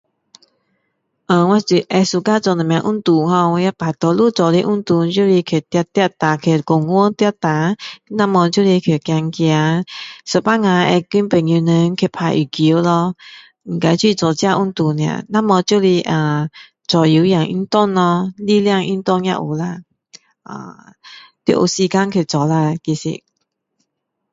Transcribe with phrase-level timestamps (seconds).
[1.27, 1.85] 我会喜
[2.25, 5.83] 欢做什么运动 hor 我比较常做的运动就是去跑
[6.17, 7.75] 跑啦去公园跑下
[8.07, 9.85] 不然就是去公园
[10.25, 13.15] 走走有时候会跟朋友们去打羽球咯
[13.61, 16.49] 应该就只是做这些运动而已不然就是
[16.87, 19.83] 做有氧运动咯力量运动也是有啦